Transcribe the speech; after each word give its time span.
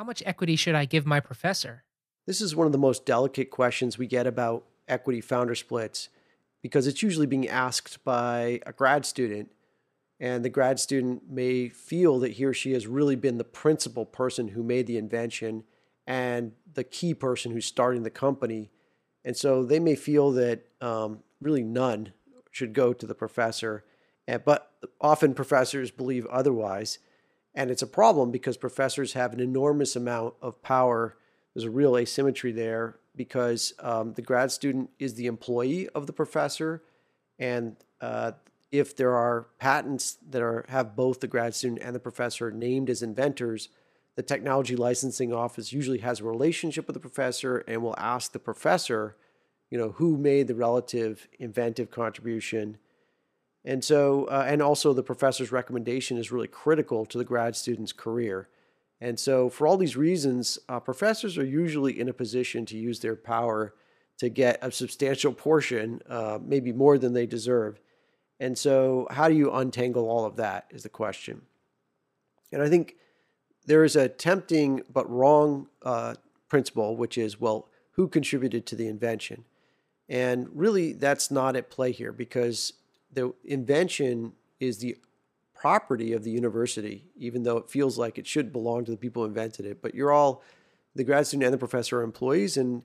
How 0.00 0.04
much 0.04 0.22
equity 0.24 0.56
should 0.56 0.74
I 0.74 0.86
give 0.86 1.04
my 1.04 1.20
professor? 1.20 1.84
This 2.24 2.40
is 2.40 2.56
one 2.56 2.64
of 2.64 2.72
the 2.72 2.78
most 2.78 3.04
delicate 3.04 3.50
questions 3.50 3.98
we 3.98 4.06
get 4.06 4.26
about 4.26 4.64
equity 4.88 5.20
founder 5.20 5.54
splits 5.54 6.08
because 6.62 6.86
it's 6.86 7.02
usually 7.02 7.26
being 7.26 7.46
asked 7.46 8.02
by 8.02 8.62
a 8.64 8.72
grad 8.72 9.04
student. 9.04 9.50
And 10.18 10.42
the 10.42 10.48
grad 10.48 10.80
student 10.80 11.28
may 11.28 11.68
feel 11.68 12.18
that 12.20 12.32
he 12.32 12.46
or 12.46 12.54
she 12.54 12.72
has 12.72 12.86
really 12.86 13.14
been 13.14 13.36
the 13.36 13.44
principal 13.44 14.06
person 14.06 14.48
who 14.48 14.62
made 14.62 14.86
the 14.86 14.96
invention 14.96 15.64
and 16.06 16.52
the 16.72 16.84
key 16.84 17.12
person 17.12 17.52
who's 17.52 17.66
starting 17.66 18.02
the 18.02 18.08
company. 18.08 18.70
And 19.22 19.36
so 19.36 19.66
they 19.66 19.80
may 19.80 19.96
feel 19.96 20.30
that 20.30 20.64
um, 20.80 21.18
really 21.42 21.62
none 21.62 22.14
should 22.50 22.72
go 22.72 22.94
to 22.94 23.04
the 23.04 23.14
professor. 23.14 23.84
And, 24.26 24.42
but 24.46 24.72
often 24.98 25.34
professors 25.34 25.90
believe 25.90 26.24
otherwise. 26.28 27.00
And 27.54 27.70
it's 27.70 27.82
a 27.82 27.86
problem 27.86 28.30
because 28.30 28.56
professors 28.56 29.14
have 29.14 29.32
an 29.32 29.40
enormous 29.40 29.96
amount 29.96 30.34
of 30.40 30.62
power. 30.62 31.16
There's 31.54 31.64
a 31.64 31.70
real 31.70 31.96
asymmetry 31.96 32.52
there 32.52 32.96
because 33.16 33.72
um, 33.80 34.14
the 34.14 34.22
grad 34.22 34.52
student 34.52 34.90
is 34.98 35.14
the 35.14 35.26
employee 35.26 35.88
of 35.88 36.06
the 36.06 36.12
professor. 36.12 36.82
And 37.38 37.76
uh, 38.00 38.32
if 38.70 38.96
there 38.96 39.14
are 39.14 39.48
patents 39.58 40.16
that 40.30 40.42
are 40.42 40.64
have 40.68 40.94
both 40.94 41.20
the 41.20 41.26
grad 41.26 41.54
student 41.54 41.80
and 41.82 41.94
the 41.94 42.00
professor 42.00 42.50
named 42.52 42.88
as 42.88 43.02
inventors, 43.02 43.68
the 44.14 44.22
technology 44.22 44.76
licensing 44.76 45.32
office 45.32 45.72
usually 45.72 45.98
has 45.98 46.20
a 46.20 46.24
relationship 46.24 46.86
with 46.86 46.94
the 46.94 47.00
professor 47.00 47.58
and 47.66 47.82
will 47.82 47.96
ask 47.98 48.32
the 48.32 48.38
professor, 48.38 49.16
you 49.70 49.78
know, 49.78 49.90
who 49.92 50.16
made 50.16 50.46
the 50.46 50.54
relative 50.54 51.26
inventive 51.38 51.90
contribution 51.90 52.78
and 53.64 53.84
so, 53.84 54.24
uh, 54.24 54.44
and 54.46 54.62
also 54.62 54.92
the 54.92 55.02
professor's 55.02 55.52
recommendation 55.52 56.16
is 56.16 56.32
really 56.32 56.48
critical 56.48 57.04
to 57.06 57.18
the 57.18 57.24
grad 57.24 57.54
student's 57.56 57.92
career. 57.92 58.48
And 59.00 59.18
so, 59.18 59.48
for 59.48 59.66
all 59.66 59.76
these 59.76 59.96
reasons, 59.96 60.58
uh, 60.68 60.80
professors 60.80 61.38
are 61.38 61.44
usually 61.44 61.98
in 61.98 62.08
a 62.08 62.12
position 62.12 62.66
to 62.66 62.76
use 62.76 63.00
their 63.00 63.16
power 63.16 63.74
to 64.18 64.28
get 64.28 64.58
a 64.62 64.70
substantial 64.70 65.32
portion, 65.32 66.02
uh, 66.08 66.38
maybe 66.42 66.72
more 66.72 66.98
than 66.98 67.14
they 67.14 67.26
deserve. 67.26 67.80
And 68.38 68.56
so, 68.56 69.06
how 69.10 69.28
do 69.28 69.34
you 69.34 69.50
untangle 69.50 70.08
all 70.08 70.24
of 70.24 70.36
that 70.36 70.66
is 70.70 70.82
the 70.82 70.88
question. 70.88 71.42
And 72.52 72.62
I 72.62 72.68
think 72.68 72.96
there 73.66 73.84
is 73.84 73.96
a 73.96 74.08
tempting 74.08 74.82
but 74.92 75.08
wrong 75.10 75.68
uh, 75.82 76.14
principle, 76.48 76.96
which 76.96 77.16
is 77.16 77.40
well, 77.40 77.68
who 77.92 78.08
contributed 78.08 78.66
to 78.66 78.76
the 78.76 78.88
invention? 78.88 79.44
And 80.08 80.48
really, 80.52 80.92
that's 80.92 81.30
not 81.30 81.56
at 81.56 81.70
play 81.70 81.92
here 81.92 82.12
because 82.12 82.72
the 83.12 83.32
invention 83.44 84.32
is 84.58 84.78
the 84.78 84.96
property 85.54 86.12
of 86.12 86.24
the 86.24 86.30
university, 86.30 87.04
even 87.16 87.42
though 87.42 87.58
it 87.58 87.70
feels 87.70 87.98
like 87.98 88.18
it 88.18 88.26
should 88.26 88.52
belong 88.52 88.84
to 88.84 88.90
the 88.90 88.96
people 88.96 89.22
who 89.22 89.28
invented 89.28 89.66
it. 89.66 89.82
But 89.82 89.94
you're 89.94 90.12
all, 90.12 90.42
the 90.94 91.04
grad 91.04 91.26
student 91.26 91.44
and 91.44 91.54
the 91.54 91.58
professor 91.58 92.00
are 92.00 92.02
employees, 92.02 92.56
and 92.56 92.82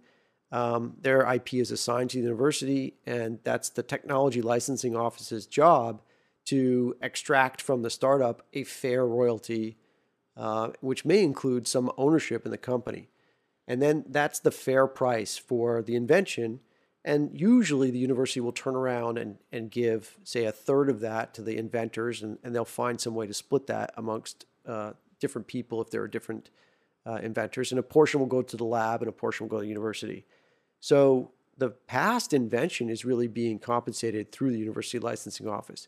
um, 0.51 0.95
their 1.01 1.21
IP 1.33 1.55
is 1.55 1.71
assigned 1.71 2.09
to 2.11 2.17
the 2.17 2.23
university, 2.23 2.95
and 3.05 3.39
that's 3.43 3.69
the 3.69 3.83
technology 3.83 4.41
licensing 4.41 4.95
office's 4.95 5.45
job 5.45 6.01
to 6.45 6.95
extract 7.01 7.61
from 7.61 7.81
the 7.81 7.89
startup 7.89 8.45
a 8.53 8.63
fair 8.63 9.05
royalty, 9.05 9.77
uh, 10.37 10.69
which 10.81 11.05
may 11.05 11.23
include 11.23 11.67
some 11.67 11.91
ownership 11.97 12.45
in 12.45 12.51
the 12.51 12.57
company. 12.57 13.09
And 13.67 13.81
then 13.81 14.05
that's 14.07 14.39
the 14.39 14.51
fair 14.51 14.85
price 14.85 15.37
for 15.37 15.81
the 15.81 15.95
invention 15.95 16.59
and 17.05 17.39
usually 17.39 17.91
the 17.91 17.99
university 17.99 18.39
will 18.39 18.51
turn 18.51 18.75
around 18.75 19.19
and, 19.19 19.37
and 19.51 19.69
give, 19.69 20.17
say, 20.23 20.45
a 20.45 20.51
third 20.51 20.89
of 20.89 21.01
that 21.01 21.35
to 21.35 21.43
the 21.43 21.55
inventors, 21.55 22.23
and, 22.23 22.39
and 22.43 22.53
they'll 22.53 22.65
find 22.65 22.99
some 22.99 23.13
way 23.13 23.27
to 23.27 23.33
split 23.33 23.67
that 23.67 23.93
amongst 23.95 24.45
uh, 24.67 24.93
different 25.19 25.45
people 25.45 25.79
if 25.83 25.91
there 25.91 26.01
are 26.01 26.07
different 26.07 26.49
uh, 27.05 27.19
inventors. 27.21 27.71
And 27.71 27.77
a 27.77 27.83
portion 27.83 28.19
will 28.19 28.27
go 28.27 28.41
to 28.41 28.57
the 28.57 28.65
lab 28.65 29.03
and 29.03 29.07
a 29.07 29.11
portion 29.11 29.45
will 29.45 29.51
go 29.51 29.57
to 29.57 29.61
the 29.61 29.69
university. 29.69 30.25
So 30.79 31.31
the 31.55 31.69
past 31.69 32.33
invention 32.33 32.89
is 32.89 33.05
really 33.05 33.27
being 33.27 33.59
compensated 33.59 34.31
through 34.31 34.51
the 34.51 34.59
university 34.59 34.97
licensing 34.97 35.47
office. 35.47 35.87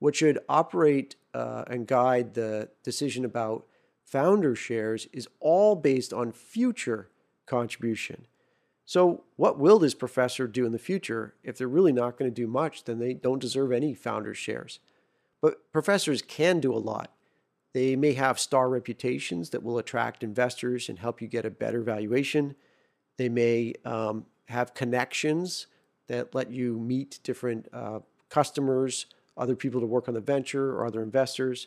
What 0.00 0.16
should 0.16 0.40
operate 0.48 1.14
uh, 1.32 1.62
and 1.68 1.86
guide 1.86 2.34
the 2.34 2.70
decision 2.82 3.24
about 3.24 3.66
founder 4.04 4.56
shares 4.56 5.06
is 5.12 5.28
all 5.38 5.76
based 5.76 6.12
on 6.12 6.32
future 6.32 7.08
contribution. 7.46 8.26
So, 8.88 9.24
what 9.34 9.58
will 9.58 9.80
this 9.80 9.94
professor 9.94 10.46
do 10.46 10.64
in 10.64 10.70
the 10.70 10.78
future? 10.78 11.34
If 11.42 11.58
they're 11.58 11.66
really 11.66 11.92
not 11.92 12.16
going 12.16 12.30
to 12.30 12.34
do 12.34 12.46
much, 12.46 12.84
then 12.84 13.00
they 13.00 13.14
don't 13.14 13.40
deserve 13.40 13.72
any 13.72 13.94
founder's 13.94 14.38
shares. 14.38 14.78
But 15.42 15.72
professors 15.72 16.22
can 16.22 16.60
do 16.60 16.72
a 16.72 16.78
lot. 16.78 17.12
They 17.74 17.96
may 17.96 18.12
have 18.12 18.38
star 18.38 18.68
reputations 18.68 19.50
that 19.50 19.64
will 19.64 19.78
attract 19.78 20.22
investors 20.22 20.88
and 20.88 21.00
help 21.00 21.20
you 21.20 21.26
get 21.26 21.44
a 21.44 21.50
better 21.50 21.82
valuation. 21.82 22.54
They 23.18 23.28
may 23.28 23.74
um, 23.84 24.24
have 24.46 24.72
connections 24.72 25.66
that 26.06 26.32
let 26.32 26.52
you 26.52 26.78
meet 26.78 27.18
different 27.24 27.68
uh, 27.72 27.98
customers, 28.30 29.06
other 29.36 29.56
people 29.56 29.80
to 29.80 29.86
work 29.86 30.06
on 30.06 30.14
the 30.14 30.20
venture, 30.20 30.70
or 30.70 30.86
other 30.86 31.02
investors. 31.02 31.66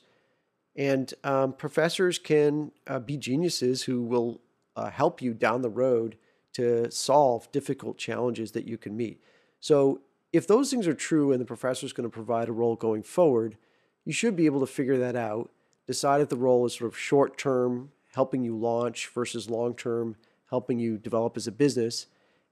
And 0.74 1.14
um, 1.26 1.52
professors 1.52 2.18
can 2.18 2.72
uh, 2.88 3.00
be 3.00 3.18
geniuses 3.18 3.84
who 3.84 4.02
will 4.02 4.40
uh, 4.78 4.90
help 4.90 5.22
you 5.22 5.34
down 5.34 5.62
the 5.62 5.70
road 5.70 6.16
to 6.60 6.92
solve 6.92 7.52
difficult 7.52 7.98
challenges 7.98 8.52
that 8.52 8.66
you 8.66 8.78
can 8.78 8.96
meet. 8.96 9.22
So, 9.60 10.02
if 10.32 10.46
those 10.46 10.70
things 10.70 10.88
are 10.88 10.94
true 10.94 11.32
and 11.32 11.42
the 11.42 11.46
professor 11.46 11.86
is 11.86 11.94
going 11.94 12.08
to 12.08 12.14
provide 12.14 12.50
a 12.50 12.52
role 12.52 12.76
going 12.76 13.02
forward, 13.02 13.58
you 14.06 14.14
should 14.14 14.36
be 14.36 14.46
able 14.46 14.60
to 14.60 14.68
figure 14.68 14.98
that 15.00 15.16
out. 15.16 15.50
Decide 15.88 16.22
if 16.22 16.30
the 16.30 16.36
role 16.36 16.66
is 16.66 16.76
sort 16.76 16.92
of 16.92 16.98
short 16.98 17.38
term, 17.38 17.92
helping 18.14 18.44
you 18.44 18.56
launch, 18.56 19.08
versus 19.08 19.50
long 19.50 19.74
term, 19.74 20.18
helping 20.50 20.78
you 20.78 20.98
develop 21.00 21.36
as 21.36 21.48
a 21.48 21.52
business, 21.52 22.06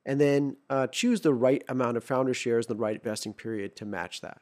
and 0.06 0.20
then 0.20 0.58
uh, 0.70 0.88
choose 0.88 1.22
the 1.22 1.34
right 1.34 1.64
amount 1.68 1.98
of 1.98 2.04
founder 2.04 2.34
shares 2.34 2.66
in 2.66 2.76
the 2.76 2.82
right 2.82 3.04
vesting 3.04 3.34
period 3.34 3.76
to 3.76 3.86
match 3.86 4.22
that. 4.22 4.42